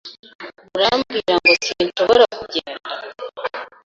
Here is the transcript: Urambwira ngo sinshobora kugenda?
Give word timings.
Urambwira 0.75 1.31
ngo 1.37 1.51
sinshobora 1.65 2.25
kugenda? 2.39 2.89